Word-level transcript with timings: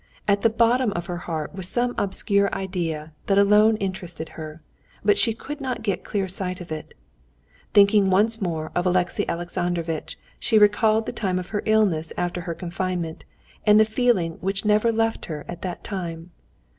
At 0.27 0.41
the 0.41 0.49
bottom 0.49 0.91
of 0.93 1.05
her 1.05 1.17
heart 1.29 1.53
was 1.53 1.67
some 1.67 1.93
obscure 1.95 2.51
idea 2.55 3.13
that 3.27 3.37
alone 3.37 3.77
interested 3.77 4.29
her, 4.29 4.63
but 5.05 5.15
she 5.15 5.35
could 5.35 5.61
not 5.61 5.83
get 5.83 6.03
clear 6.03 6.27
sight 6.27 6.59
of 6.59 6.71
it. 6.71 6.95
Thinking 7.75 8.09
once 8.09 8.41
more 8.41 8.71
of 8.73 8.87
Alexey 8.87 9.29
Alexandrovitch, 9.29 10.17
she 10.39 10.57
recalled 10.57 11.05
the 11.05 11.11
time 11.11 11.37
of 11.37 11.49
her 11.49 11.61
illness 11.67 12.11
after 12.17 12.41
her 12.41 12.55
confinement, 12.55 13.25
and 13.63 13.79
the 13.79 13.85
feeling 13.85 14.37
which 14.41 14.65
never 14.65 14.91
left 14.91 15.25
her 15.27 15.45
at 15.47 15.61
that 15.61 15.83
time. 15.83 16.31